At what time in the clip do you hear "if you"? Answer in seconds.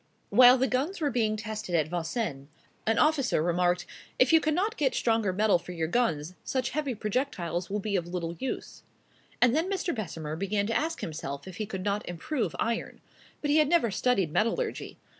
4.17-4.39